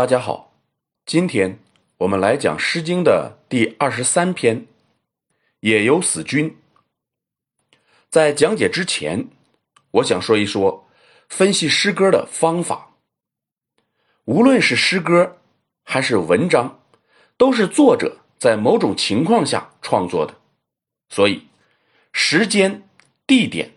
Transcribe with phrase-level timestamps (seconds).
[0.00, 0.54] 大家好，
[1.04, 1.58] 今天
[1.98, 4.62] 我们来讲《诗经》的第二十三篇
[5.60, 6.50] 《野有死君》。
[8.08, 9.28] 在讲解之前，
[9.90, 10.88] 我想说一说
[11.28, 12.94] 分析诗歌的方法。
[14.24, 15.36] 无论是诗歌
[15.84, 16.80] 还是文章，
[17.36, 20.34] 都是作者在某种情况下创作的，
[21.10, 21.46] 所以
[22.14, 22.88] 时间、
[23.26, 23.74] 地点、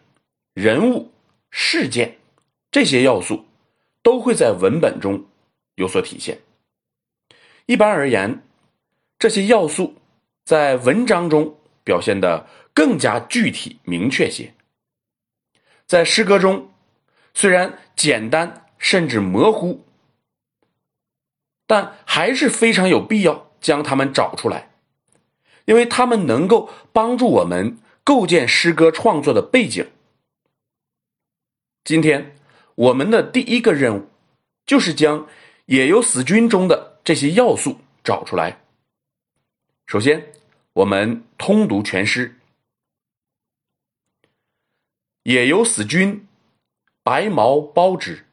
[0.54, 1.12] 人物、
[1.52, 2.18] 事件
[2.71, 3.46] 这些要素
[4.02, 5.21] 都会在文本中。
[5.75, 6.39] 有所体现。
[7.65, 8.43] 一般而言，
[9.18, 9.96] 这些要素
[10.43, 14.54] 在文章中表现的更加具体明确些。
[15.87, 16.69] 在诗歌中，
[17.33, 19.86] 虽然简单甚至模糊，
[21.65, 24.71] 但还是非常有必要将它们找出来，
[25.63, 29.89] 因为它们能够帮助我们构建诗歌创作的背景。
[31.85, 32.35] 今天
[32.75, 34.09] 我们的第一个任务
[34.66, 35.27] 就是将。
[35.66, 38.59] 也有死君中的这些要素找出来。
[39.86, 40.33] 首先，
[40.73, 42.39] 我们通读全诗。
[45.23, 46.28] 也有死君，
[47.03, 48.25] 白毛包之。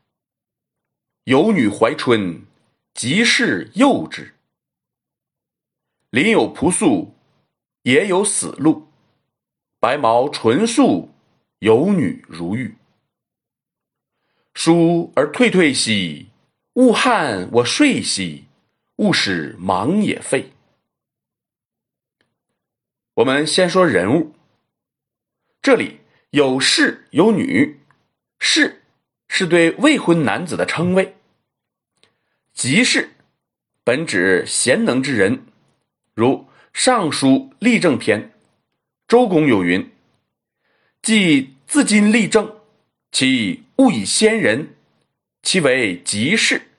[1.25, 2.43] 有女怀春，
[2.95, 4.35] 即是幼之。
[6.11, 7.15] 林有仆宿，
[7.83, 8.89] 也有死鹿。
[9.79, 11.11] 白毛纯素，
[11.61, 12.75] 有女如玉。
[14.55, 16.30] 疏而退退兮。
[16.81, 18.47] 勿憾我睡兮，
[18.97, 20.53] 勿使忙也废。
[23.17, 24.33] 我们先说人物，
[25.61, 26.01] 这里
[26.31, 27.81] 有士有女，
[28.39, 28.83] 士
[29.29, 31.17] 是对未婚男子的称谓，
[32.55, 33.11] 吉士
[33.85, 35.45] 本指贤能之人，
[36.15, 36.29] 如
[36.73, 38.23] 《尚书立政篇》，
[39.07, 39.93] 周公有云
[41.03, 42.59] ：“既自今立政，
[43.13, 44.77] 其勿以先人。”
[45.43, 46.70] 其为吉士，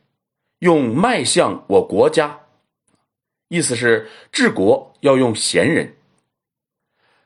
[0.62, 2.42] 用迈向我国家，
[3.48, 5.98] 意思是治国要用贤人。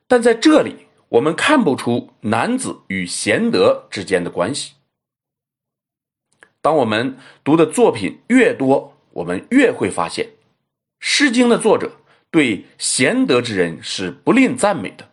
[0.08, 4.76] 但在这里，我们看不出男子与贤德之间的关系。
[6.62, 10.26] 当我们读的作品越多，我们越会发现，
[11.00, 11.92] 《诗经》的作者
[12.32, 15.12] 对贤德之人是不吝赞美的。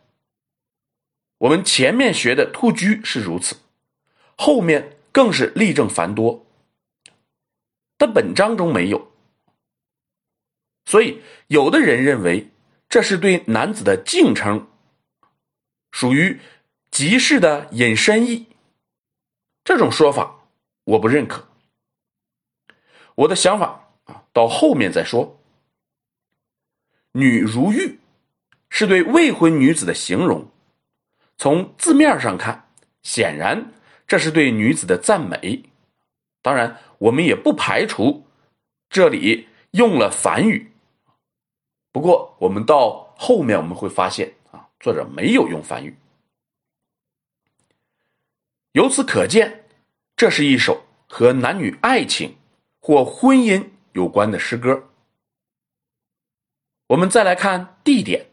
[1.38, 3.56] 我们前面学的兔居是如此，
[4.36, 4.97] 后面。
[5.14, 6.47] 更是例证繁多，
[8.02, 9.12] 但本章中没有，
[10.86, 12.50] 所以有的人认为
[12.88, 14.66] 这是对男子的敬称，
[15.92, 16.41] 属于
[16.91, 18.48] 即事的引申义。
[19.62, 20.48] 这种说法
[20.82, 21.46] 我不认可。
[23.14, 25.41] 我的想法啊，到后面再说。
[27.12, 28.00] 女如玉
[28.68, 30.50] 是对未婚女子的形容，
[31.38, 32.68] 从字面上看，
[33.04, 33.72] 显然。
[34.08, 35.62] 这是对女子的赞美，
[36.42, 38.26] 当然，我们也不排除
[38.91, 40.72] 这里用了反语。
[41.92, 45.97] 不过，我们到后面我们会发现啊，作者没有用反语。
[48.72, 49.66] 由此可见，
[50.16, 52.36] 这是一首和男女爱情
[52.80, 54.88] 或婚姻有关的诗歌。
[56.88, 58.26] 我们再来看地点，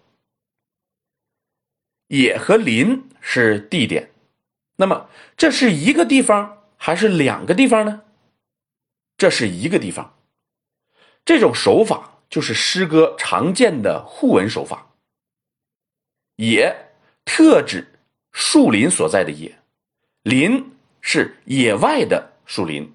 [2.07, 4.11] 野和林是地点。
[4.77, 8.03] 那么，这是一个地方还是两个地方呢？
[9.17, 10.17] 这是一个地方。
[11.25, 14.87] 这种手法就是诗歌常见的互文手法。
[16.37, 16.93] 野
[17.25, 17.99] 特指
[18.31, 19.59] 树林所在的野，
[20.23, 22.91] 林是野外的树林。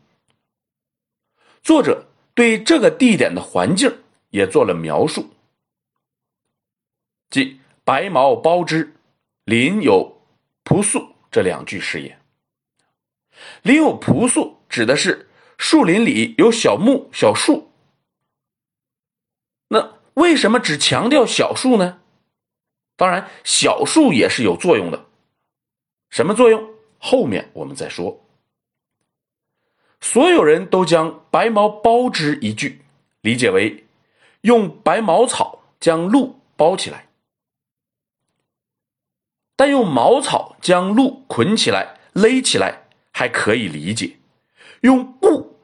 [1.63, 5.31] 作者对这个地点的环境也做了描述，
[7.29, 8.95] 即白毛包之，
[9.45, 10.23] 林有
[10.63, 11.15] 朴素。
[11.31, 12.19] 这两句诗也。
[13.63, 15.29] 林有朴素，指的是
[15.59, 17.71] 树林里有小木、小树。
[19.69, 22.01] 那为什么只强调小树呢？
[22.97, 25.07] 当然，小树也是有作用的。
[26.11, 26.75] 什么作用？
[26.99, 28.21] 后面我们再说。
[30.01, 32.83] 所有人都将“白毛包之”一句
[33.23, 33.85] 理解为
[34.43, 37.09] 用白茅草将鹿包起来。
[39.57, 42.84] 但用茅草将鹿捆起来、勒起来
[43.17, 44.19] 还可以理解，
[44.81, 45.61] 用布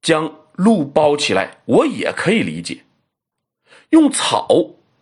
[0.00, 2.84] 将鹿包起来，我也可以理解。
[3.90, 4.48] 用草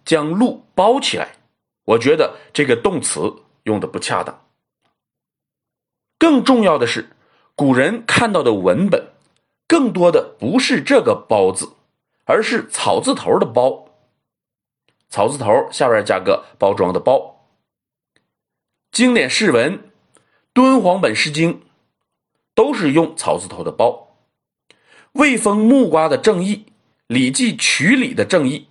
[0.03, 1.37] 将鹿包起来，
[1.85, 4.47] 我觉得这个动词用的不恰当。
[6.19, 7.11] 更重要的是，
[7.55, 9.12] 古人看到的文本，
[9.69, 11.75] 更多的不是这个“包”字，
[12.25, 13.91] 而是草字头的“包”，
[15.11, 17.50] 草字头下边加个包装的“包”。
[18.91, 19.91] 经典释文、
[20.56, 21.53] 敦煌本《诗经》
[22.55, 24.17] 都是用草字头的“包”。
[25.12, 26.64] 魏风木瓜的正义，
[27.08, 28.67] 《礼记曲礼的正义，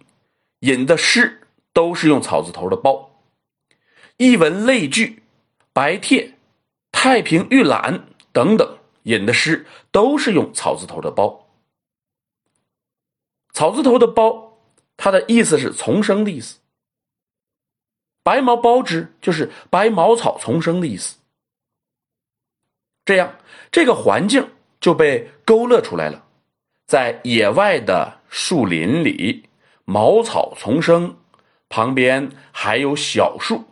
[0.62, 3.22] 引的诗都是用草字头的包。
[4.18, 5.22] 一文类聚，
[5.74, 6.34] 白帖、
[6.92, 11.48] 太平御览等等引的诗都是用草字头的包。
[13.54, 14.58] 草字头的包，
[14.98, 16.58] 它的意思是丛生的意思。
[18.24, 21.18] 白毛包之就是白茅草丛生的意思。
[23.06, 23.38] 这样，
[23.72, 24.50] 这个环境
[24.82, 26.26] 就被勾勒出来了，
[26.88, 29.48] 在野外的树林里，
[29.86, 31.16] 茅草丛生，
[31.70, 33.66] 旁边还有小树。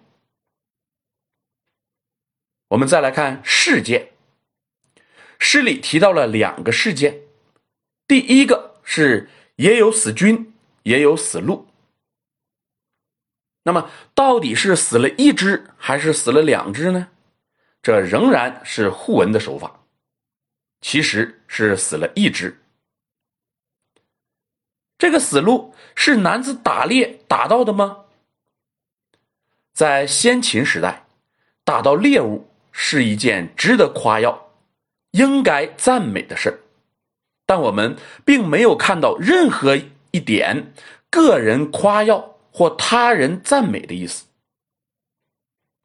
[2.70, 4.12] 我们再来看事件，
[5.40, 7.22] 诗里提到了两个事件，
[8.08, 10.54] 第一个是也有死君，
[10.84, 11.68] 也有死鹿。
[13.64, 17.10] 那么，到底是死了一只还是死了两只呢？
[17.84, 19.82] 这仍然是互文的手法，
[20.82, 22.60] 其实是死了一只。
[24.98, 28.06] 这个死鹿是男子打猎打到的吗？
[29.74, 31.06] 在先秦时代，
[31.64, 34.52] 打到猎物是一件值得夸耀、
[35.12, 36.64] 应该赞美的事
[37.46, 39.78] 但我们并没有看到任何
[40.12, 40.74] 一点
[41.12, 42.32] 个人夸耀。
[42.56, 44.26] 或他人赞美的意思，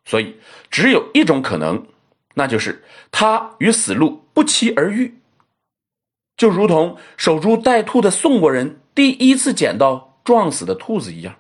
[0.09, 0.41] 所以
[0.71, 1.87] 只有一种可能，
[2.33, 5.21] 那就是他与死路不期而遇，
[6.35, 11.39] 就如同守株待兔的宋国人第一次捡到撞死的兔子一样。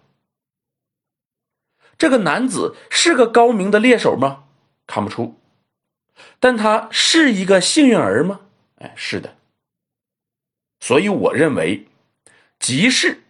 [1.96, 4.44] 这个男子是个高明的猎手吗？
[4.86, 5.40] 看不出，
[6.38, 8.42] 但他是一个幸运儿吗？
[8.76, 9.34] 哎，是的。
[10.80, 11.88] 所以我认为，
[12.58, 13.22] 即是。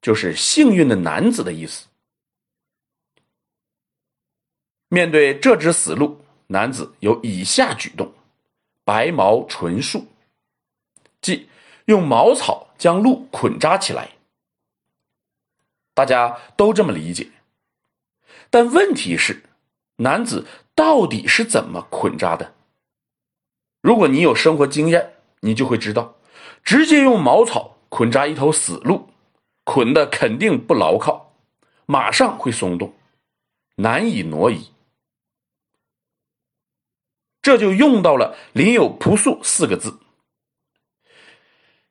[0.00, 1.86] 就是幸运的男子的意思。
[4.92, 8.12] 面对这只死鹿，男子有以下举动：
[8.84, 10.06] 白毛纯束，
[11.22, 11.48] 即
[11.86, 14.10] 用茅草将鹿捆扎起来。
[15.94, 17.30] 大家都这么理解，
[18.50, 19.42] 但问题是，
[19.96, 22.52] 男子到底是怎么捆扎的？
[23.80, 26.16] 如果你有生活经验，你就会知道，
[26.62, 29.08] 直接用茅草捆扎一头死鹿。
[29.64, 31.32] 捆的肯定不牢靠，
[31.86, 32.92] 马上会松动，
[33.76, 34.71] 难以挪移。
[37.42, 39.98] 这就用到了“林有朴素”四个字，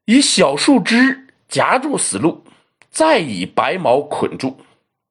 [0.06, 2.42] 以小树枝夹住死鹿，
[2.90, 4.58] 再以白毛捆住，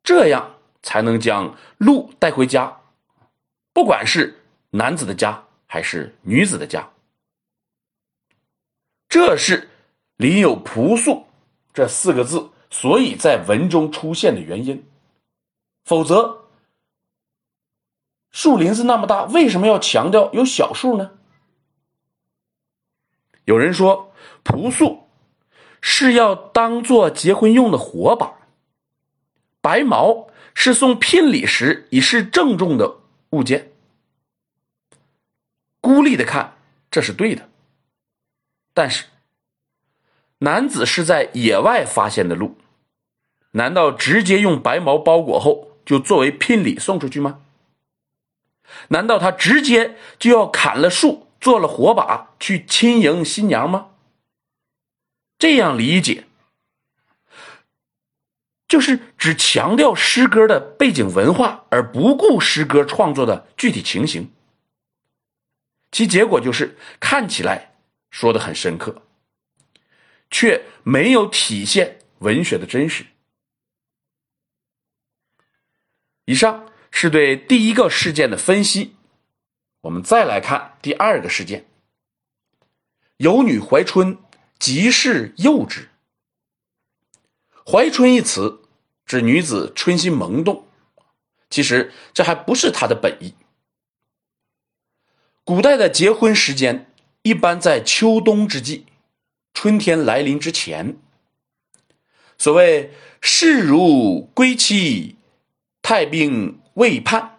[0.03, 2.81] 这样才能将鹿带回家，
[3.75, 6.89] 不管是男子的家还是女子的家。
[9.09, 9.69] 这是
[10.17, 11.27] “林有朴素”。
[11.73, 14.85] 这四个字，所以在文中出现的原因，
[15.85, 16.40] 否则，
[18.31, 21.13] 树林子那么大，为什么要强调有小树呢？
[23.45, 24.13] 有人说，
[24.43, 25.09] 朴素
[25.81, 28.35] 是要当做结婚用的火把，
[29.61, 32.99] 白毛是送聘礼时以示郑重的
[33.31, 33.73] 物件。
[35.81, 36.57] 孤立的看，
[36.91, 37.49] 这是对的，
[38.73, 39.07] 但是。
[40.43, 42.57] 男子是在野外发现的鹿，
[43.51, 47.43] 难道直接用白毛包裹后就作为聘礼送出去吗？
[48.89, 53.91] 难道他直接就要砍了树做了火把去亲迎新娘吗？
[55.39, 56.27] 这样理解，
[58.69, 64.33] 就是只强调诗歌的背景文化，而不顾诗歌创作的具体情形，
[65.91, 67.75] 其结果就是看起来
[68.11, 69.03] 说的很深刻。
[70.33, 73.05] 却没有体现文学的真实。
[76.25, 78.95] 以上是对第一个事件的分析，
[79.83, 81.67] 我们再来看第二个事件。
[83.19, 84.19] 有女怀春，
[84.59, 85.87] 即是幼稚。
[87.67, 88.63] 怀春一词
[89.07, 90.67] 指女子春心萌动，
[91.49, 93.35] 其实这还不是她的本意。
[95.45, 96.93] 古代的结婚时间
[97.23, 98.87] 一般在秋冬之际。
[99.53, 100.97] 春天来临之前，
[102.39, 105.17] 所谓“事如归期，
[105.83, 107.39] 太病未判”，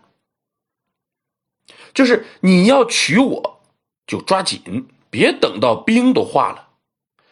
[1.94, 3.62] 就是你要娶我，
[4.08, 6.70] 就抓紧，别等到冰都化了。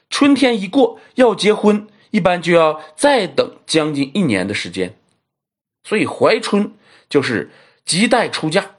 [0.09, 4.99] 春天一过，要结婚，一般就要再等将近一年的时间。
[5.83, 6.73] 所以怀春
[7.07, 7.51] 就是
[7.85, 8.75] 急待出嫁。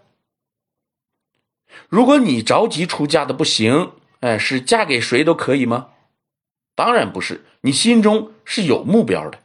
[1.89, 3.93] 如果你着急出嫁的不行。
[4.21, 5.93] 哎，是嫁给谁都可以吗？
[6.75, 9.39] 当然不是，你心中是有目标的。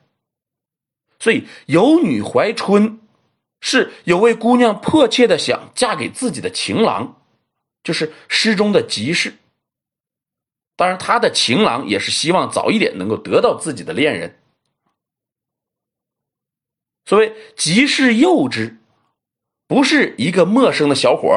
[1.18, 3.00] 所以有女怀春，
[3.68, 7.20] 是有位姑娘迫切的想嫁给自己的情郎，
[7.84, 9.34] 就是诗中的吉士。
[10.76, 14.40] 当然，他的情郎也是希望早一点能够得到自己的恋人。
[17.06, 18.78] 所谓“即是诱之”，
[19.68, 21.32] 不是一个陌生的小伙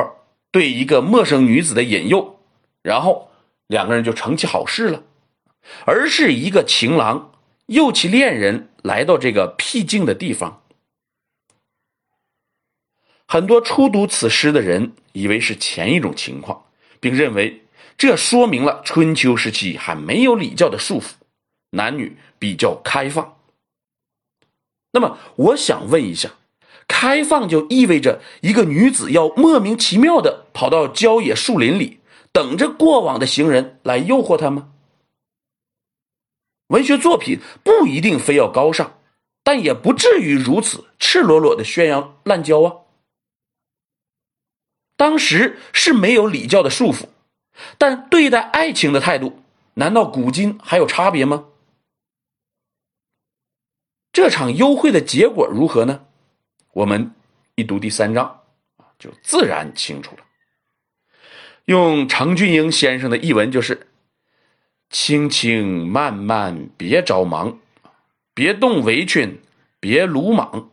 [0.51, 2.41] 对一个陌生女子的引诱，
[2.83, 3.31] 然后
[3.69, 5.03] 两个人就成其好事了，
[5.87, 7.33] 而是一个情郎
[7.69, 10.63] 诱其恋人来到这个僻静的地方。
[13.31, 16.65] 很多初读此诗的人以为是前一种情况，
[16.99, 17.63] 并认为
[17.99, 21.11] 这说明了春秋时期还没有礼教的束缚，
[21.73, 23.37] 男女比较开放。
[24.93, 26.31] 那么，我想问一下，
[26.89, 32.01] 开放就意味着一个女子要莫名其妙的跑到郊野树林里，
[32.33, 34.71] 等着过往的行人来诱惑她吗？
[36.69, 38.99] 文学作品不一定非要高尚，
[39.45, 42.88] 但也不至于如此赤裸裸的宣扬滥交啊。
[44.99, 47.05] 当时是没有礼教的束缚，
[47.79, 51.45] 但对待爱情的态度，难道古今还有差别吗？
[54.13, 56.05] 这场幽会的结果如何呢？
[56.73, 57.13] 我们
[57.55, 58.41] 一读第三章
[58.99, 60.25] 就自然清楚了。
[61.67, 63.87] 用程俊英先生的译文就是
[64.91, 67.61] ：“轻轻慢慢，别着忙，
[68.35, 69.41] 别动围裙，
[69.79, 70.71] 别鲁莽，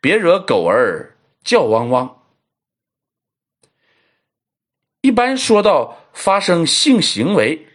[0.00, 2.18] 别惹狗儿叫汪汪。”
[5.02, 7.66] 一般说到发生性行为，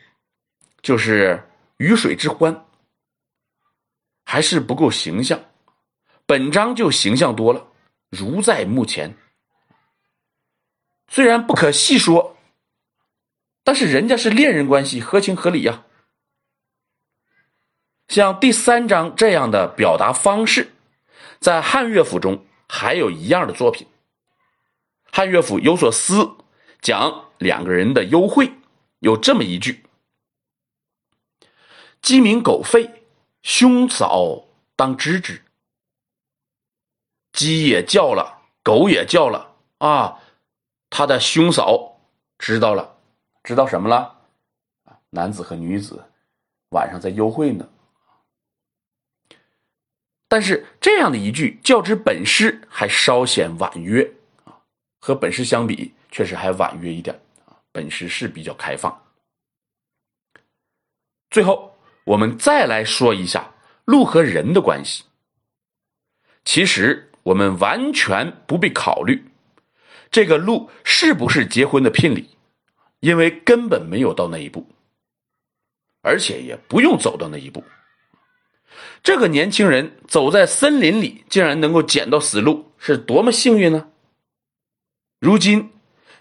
[0.82, 2.66] 就是鱼水之欢，
[4.24, 5.38] 还是不够形象。
[6.26, 7.68] 本章就形象多了，
[8.10, 9.14] 如在目前。
[11.10, 12.38] 虽然不可细说，
[13.66, 15.84] 但是人家是恋人关系，合情合理呀。
[18.08, 20.72] 像第三章这样的表达方式，
[21.42, 23.86] 在汉乐府中还有一样的作品。
[25.12, 26.38] 汉乐府有所思。
[26.82, 28.52] 讲两个人的幽会，
[29.00, 29.84] 有这么一句
[32.02, 32.92] ：“鸡鸣狗吠，
[33.42, 35.44] 兄嫂当知之。”
[37.34, 40.20] 鸡也叫了，狗也叫了啊！
[40.90, 42.00] 他的兄嫂
[42.40, 42.98] 知道了，
[43.44, 44.22] 知道什么了？
[45.12, 46.04] 男子和女子
[46.70, 47.70] 晚上在幽会呢。
[50.28, 54.14] 但是这样的一句较之本诗还稍显婉约
[54.46, 54.60] 啊，
[55.00, 55.94] 和本诗相比。
[56.10, 58.96] 确实还婉约一点啊，本诗是比较开放。
[61.30, 63.54] 最后，我们再来说一下
[63.86, 65.04] 鹿和人的关系。
[66.46, 69.22] 其实我们完全不必考虑
[70.10, 72.30] 这个鹿是不是结婚的聘礼，
[73.02, 74.66] 因为根本没有到那一步，
[76.02, 77.64] 而且也不用走到那一步。
[79.04, 83.90] 这个年轻人走在森林里，竟然能够捡到死鹿，是多么幸运呢？
[85.20, 85.70] 如今。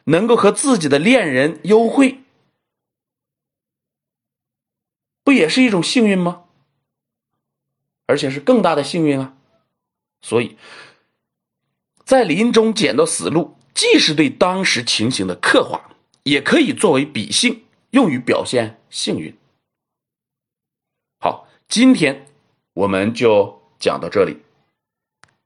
[0.06, 2.20] 能够和自己的恋人幽会，
[5.22, 6.44] 不也是一种幸运吗？
[8.06, 9.36] 而且是更大的幸运啊！
[10.20, 10.56] 所以，
[12.04, 19.36] 在林中捡到死鹿，既是对当时情形的刻画，也可以作为比兴，用于表现幸运。
[21.18, 22.26] 好，今天
[22.74, 24.45] 我们就讲到这里。